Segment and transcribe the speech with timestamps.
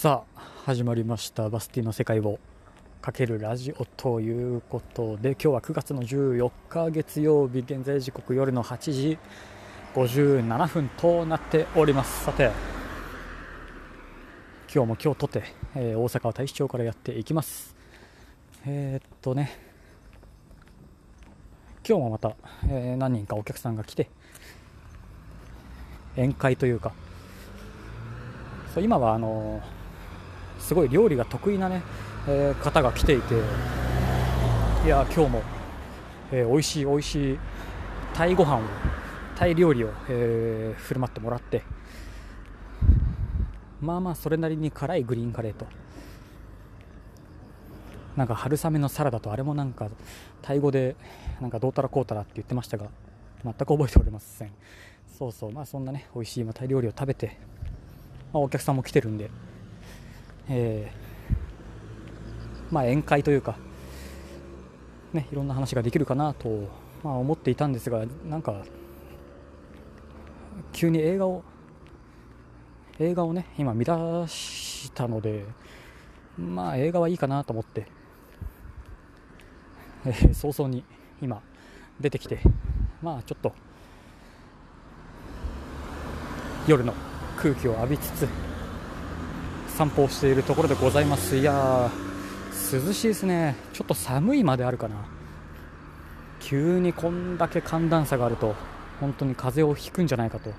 [0.00, 1.50] さあ始まりました。
[1.50, 2.38] バスティの世界を
[3.02, 9.18] かけるラジオということで今日は9月の14日月曜日現在時刻夜の8時
[9.94, 12.24] 57分となっております。
[12.24, 12.50] さて
[14.74, 15.42] 今日も今日とて、
[15.74, 17.76] えー、大阪は大使町からやっていきます。
[18.64, 19.52] えー、っとね
[21.86, 22.36] 今日もまた、
[22.70, 24.08] えー、何人かお客さんが来て
[26.16, 26.94] 宴会というか。
[28.72, 29.60] そう今はあの
[30.60, 31.82] すごい料理が得意なね、
[32.28, 33.34] えー、方が来ていて
[34.84, 35.42] いや今日も、
[36.30, 37.38] えー、美味しい美味しい
[38.14, 38.60] タイご飯を
[39.36, 41.62] タイ料理を、えー、振る舞ってもらって
[43.80, 45.66] まあまあそれなりに辛いグリーンカレーと。
[48.16, 49.88] なんか春雨のサラダとあれもなんか
[50.42, 50.96] タイ語で
[51.40, 52.88] なんかどうたらこうたらって言ってましたが
[53.44, 54.50] 全く覚えておりません。
[55.16, 57.38] そうそうまあそんなね美味しいタイ料理を食べて、
[58.32, 59.30] まあ、お客さんも来てるんで
[60.52, 63.56] えー、まあ、宴会というか、
[65.12, 66.68] ね、いろんな話ができるかなと、
[67.04, 68.64] まあ、思っていたんですがなんか
[70.72, 71.44] 急に映画を
[72.98, 73.92] 映画をね今見出
[74.26, 75.44] したので
[76.36, 77.86] まあ映画はいいかなと思って、
[80.04, 80.84] えー、早々に
[81.22, 81.40] 今
[82.00, 82.40] 出てきて
[83.00, 83.54] まあちょっと
[86.66, 86.92] 夜の
[87.36, 88.49] 空気を浴びつつ
[89.76, 91.36] 散歩をしているところでございます。
[91.36, 91.90] いや
[92.72, 93.56] 涼しいですね。
[93.72, 94.96] ちょっと寒いまであるかな。
[96.40, 98.54] 急にこんだけ寒暖差があると
[98.98, 100.52] 本当に風邪をひくんじゃないかと、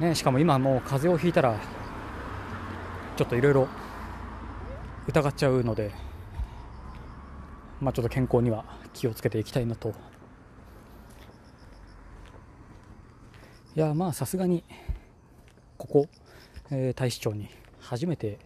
[0.00, 1.58] ね、しかも今もう風邪をひいたら
[3.16, 3.68] ちょっといろいろ
[5.06, 5.92] 疑っちゃうので、
[7.80, 9.94] まあ、ちょっと健康には気をつけていきたいなと。
[13.76, 14.64] いやまあさすがに
[15.76, 16.08] ここ
[16.70, 17.48] えー、大使町に
[17.80, 18.38] 初めて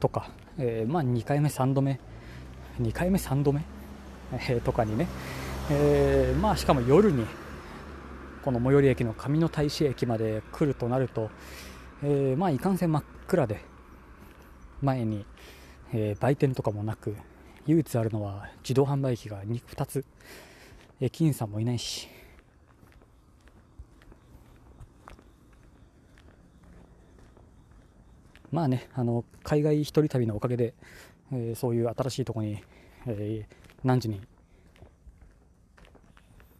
[0.00, 2.00] とか、えー、まあ、2回目、3度目、
[2.80, 3.62] 2回目、3度目、
[4.32, 5.08] えー、とかにね、
[5.70, 7.26] えまあ、しかも夜に
[8.42, 11.30] この最寄り駅の上野大使駅まで来るとなると、
[12.02, 13.60] えまあ、いかんせん真っ暗で
[14.80, 15.26] 前に、
[15.92, 17.16] え売店とかもなく
[17.66, 20.04] 唯一あるのは自動販売機が 2, 2つ
[21.00, 22.08] 駅員さんもいないし
[28.50, 30.74] まあね、あの海外一人旅のおかげで、
[31.32, 32.62] えー、そういう新しいとこに、
[33.06, 34.20] えー、何時に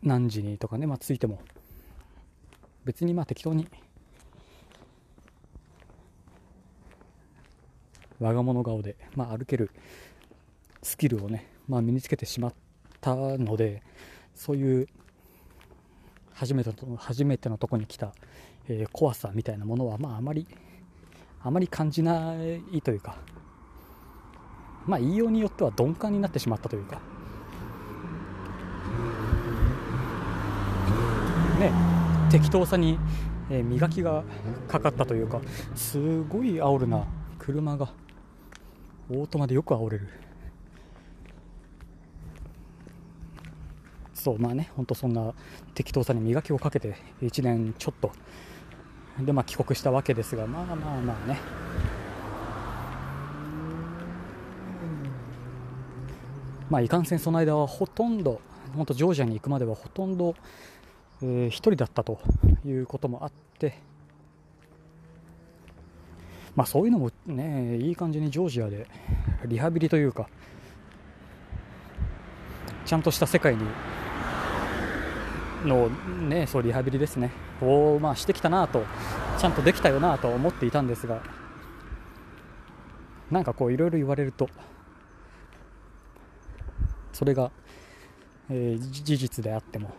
[0.02, 1.40] 何時にとかね、まあ、ついても
[2.84, 3.66] 別にまあ適当に
[8.20, 9.70] 我が物顔で、まあ、歩ける
[10.82, 12.54] スキルをね、まあ、身につけてしまっ
[13.00, 13.82] たので
[14.34, 14.88] そういう
[16.32, 18.12] 初めての初めてのとこに来た、
[18.68, 20.46] えー、怖さみたいなものは、まあ、あまり
[21.42, 22.34] あまり感じな
[22.72, 23.16] いというか、
[24.86, 27.00] まあ、言いようによっては鈍感になってしまったというか、
[31.58, 31.72] ね、
[32.30, 32.98] 適当さに、
[33.50, 34.24] 磨きが
[34.66, 35.40] かかったというか、
[35.74, 37.04] すごい煽るな、
[37.38, 37.90] 車が、
[39.10, 40.08] オートマでよく煽れる。
[44.14, 45.32] そうまあね、本当そんな
[45.74, 48.10] 適当さに磨きをかけて1年ちょっと
[49.20, 51.40] で、まあ、帰国したわけですが、まあまあまあね。
[56.70, 58.40] まあ、いかんせんその間はほとんど、
[58.76, 60.34] 本当ジョージアに行くまではほとんど、
[61.22, 62.20] えー、1人だったと
[62.64, 63.78] いうこともあって、
[66.54, 68.86] まあ、そういうのもね、いい感じにジョージアで
[69.46, 70.28] リハビリというか、
[72.84, 73.62] ちゃんとした世界に
[75.64, 75.88] の、
[76.28, 77.30] ね、そうリハビリですね。
[77.60, 78.84] を、まあ、してきたなと
[79.38, 81.22] ちゃんとできたよなと思っていたんですが
[83.30, 84.48] なんかこういろいろ言われると
[87.12, 87.50] それが、
[88.48, 89.90] えー、事実であっても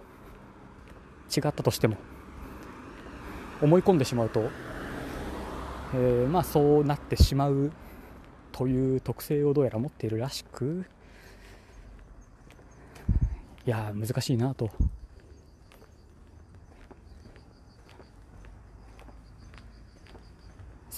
[1.36, 1.98] 違ったとしても
[3.62, 4.50] 思い込んでしまうと、
[5.94, 7.72] えー、まあそうなってしまう
[8.52, 10.86] という特性をどうやら持っているらしく
[13.66, 14.72] いや難しいなと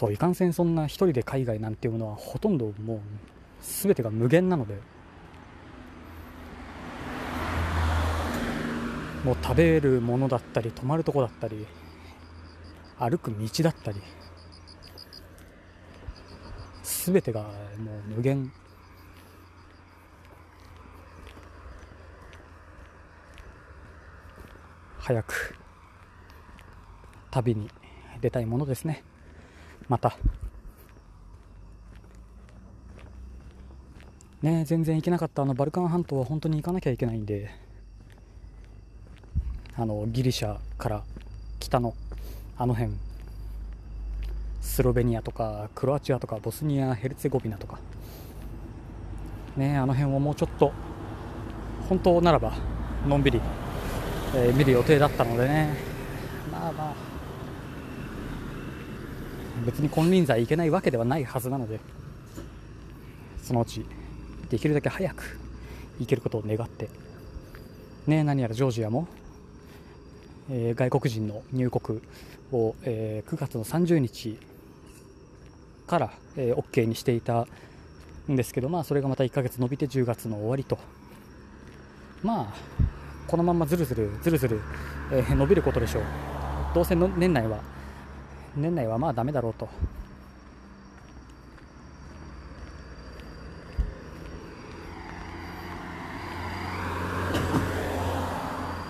[0.02, 3.00] そういかんせんそんな1人で海外なんていうものはほとんどもう
[3.62, 4.74] 全てが無限なので
[9.24, 11.68] もう食べるものだったり泊まるとこだったり
[12.98, 14.02] 歩く道だったり
[16.82, 18.52] 全てがもう無限。
[24.98, 25.56] 早く
[27.30, 27.70] 旅に
[28.20, 29.04] 出たいものですね。
[29.92, 30.16] また。
[34.42, 37.52] ね全然行けなかったあのバルカン半島は本当に行かなきゃいけないんで。
[39.76, 41.04] あのギリシャから
[41.60, 41.94] 北の。
[42.58, 42.94] あの辺。
[44.62, 47.78] スロベニアとかクロアチアとかボスニアヘルツェゴビナとか。
[49.58, 50.72] ねあの辺をもうちょっと
[51.90, 52.54] 本当ならば
[53.06, 53.42] のんびり、
[54.38, 55.76] えー、見る予定だったのでね。
[56.50, 57.11] まあまあ。
[59.66, 61.80] 別に金輪際行けないわけではないはずなので
[63.42, 63.86] そのうち
[64.50, 65.40] できるだけ早く
[66.00, 66.90] 行けることを願って。
[68.08, 69.08] ね何やらジョージアも、
[70.50, 72.02] えー、外国人の入国
[72.52, 74.38] を、えー、9月の30日
[75.88, 77.46] から、えー、OK にしていた
[78.30, 80.78] んですけど、まあ、それがまた1ヶ月延びて10月の終わりと、
[82.24, 82.54] まあ、
[83.28, 84.62] このままずるずるずるずる、
[85.12, 86.04] えー、伸びることでしょう、
[86.74, 87.60] どうせの年内は、
[88.56, 89.70] 年内はまあだめだろうと。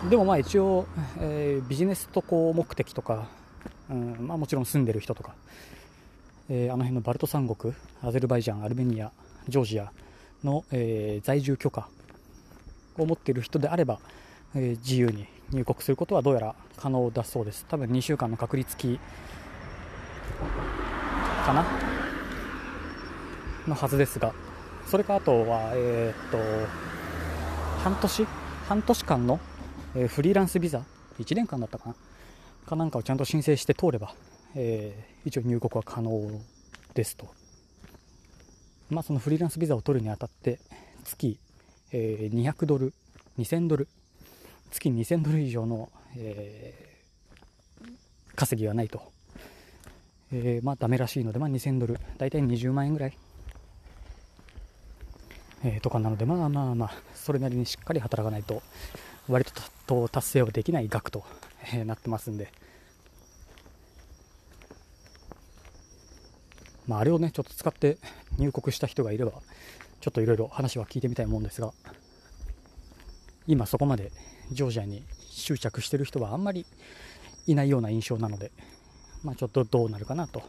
[0.10, 0.88] でもまあ一応、
[1.20, 3.30] えー、ビジネス渡航目的とか、
[3.90, 5.36] うんまあ、もちろん住んでる人とか、
[6.50, 9.12] えー、あの辺のバルト三国アゼルバイジャン、アルメニア、
[9.48, 9.92] ジョージア
[10.44, 11.88] の、えー、在住許可
[12.98, 14.00] を持っている人であれば、
[14.54, 19.00] えー、自由に入国することはどうやら可能だそうです多分2週間の隔離付き
[21.46, 21.66] かな？
[23.68, 24.34] のはずですが。
[24.88, 26.38] それかあとは、えー、っと
[27.84, 28.28] 半年？
[28.68, 29.40] 半年間の、
[29.96, 30.84] えー、フリーランスビザ
[31.20, 31.96] ？1年間だったかな？
[32.66, 34.14] かなんかをちゃんと申請して通れば、
[34.56, 36.30] えー、一応入国は可能
[36.94, 37.28] ですと。
[38.90, 40.60] まあ、そのフリーランスビザを取るにあたって
[41.06, 41.40] 月、
[41.94, 42.94] えー、200ドル
[43.40, 43.88] 2000ドル
[44.70, 49.02] 月2000ドル以上の、えー、稼ぎがないと、
[50.34, 53.18] えー、まあダメらしいので、まあ、2000ドル大体20万円ぐらい、
[55.64, 58.62] えー、とかなのでまあまあまあそれなりにしっかり働かないと
[59.28, 59.46] 割
[59.86, 61.24] と達成はできない額と、
[61.74, 62.52] えー、なってますんで。
[66.88, 67.98] まあ、あれをねちょっと使って
[68.38, 69.32] 入国した人がいれば
[70.02, 71.72] ちょっといろいろ話は聞いてみたいもんですが
[73.48, 74.12] 今そこまで
[74.52, 76.66] ジョージアに執着してる人はあんまり
[77.48, 78.52] いないような印象なので、
[79.24, 80.42] まあ、ちょっとどうなるかなと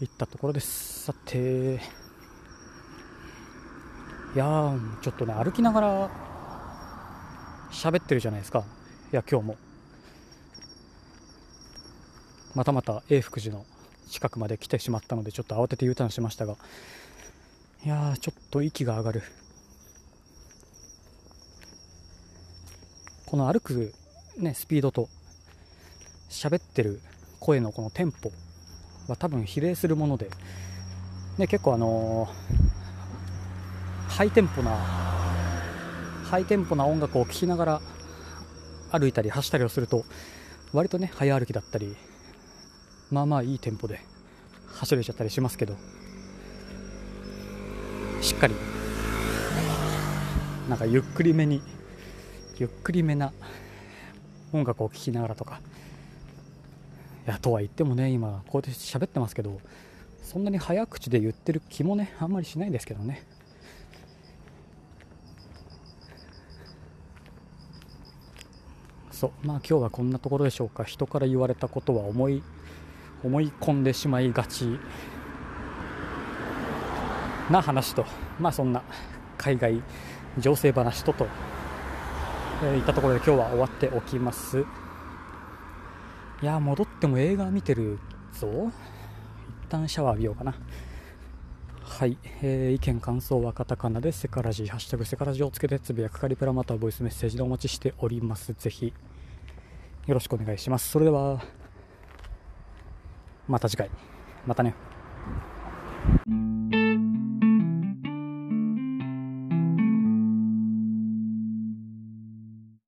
[0.00, 1.04] いったところです。
[1.06, 1.80] さて
[4.34, 6.10] いやちょっとね歩きながら
[7.72, 8.64] 喋ってるじゃないですか。
[9.12, 9.56] いや今日も。
[12.54, 13.64] またまた永福寺の
[14.08, 16.56] 近くまで来てしまったのでちょっと慌てて U ターンしましたが。
[17.84, 19.22] いやちょっと息が上がる。
[23.26, 23.92] この歩く、
[24.38, 25.08] ね、スピードと
[26.30, 27.00] 喋ってる
[27.40, 28.32] 声のこのテンポ
[29.08, 30.30] は多分比例するもので、
[31.38, 34.70] ね、結構あのー、ハイテンポな
[36.24, 37.80] ハイテンポな音楽を聴きながら
[38.90, 40.04] 歩いたり走ったりをすると
[40.72, 41.96] 割とね早歩きだったり
[43.10, 44.00] まあまあいいテンポで
[44.74, 45.76] 走れちゃったりしますけど。
[48.20, 48.54] しっかり
[50.68, 51.62] なんかゆっくりめに
[52.58, 53.32] ゆっくりめな
[54.52, 55.60] 音楽を聴きながらとか
[57.28, 59.60] やとは言ってもね今こうやって喋ってますけど
[60.22, 63.22] そんなに早口で言ってる気もねあんまりしないんですけどね。
[69.10, 69.46] そう。
[69.46, 70.84] まあ今日はこんなところでしょうか。
[70.84, 72.42] 人から言われたことは思い
[73.24, 74.78] 思い込んでしまいがち。
[77.50, 78.04] な話と、
[78.38, 78.82] まあ、そんな
[79.38, 79.82] 海外
[80.38, 81.26] 情勢話とと、
[82.62, 84.64] えー、いったところで今日は終わっておきます。
[86.40, 87.98] いや戻っても映画見てる
[88.32, 88.70] ぞ。
[89.66, 90.54] 一旦シャワー浴びようかな。
[91.82, 98.52] はい、えー、意見感想はカタカナでセカラジハッシュタグセカラジをつけてつぶやくかリプラまたはボイスメッセージでお待ちしております。
[98.52, 98.92] ぜひ。
[100.06, 100.88] よろしくお願いします。
[100.88, 101.42] それでは
[103.48, 103.90] また次回。
[104.46, 104.74] またね。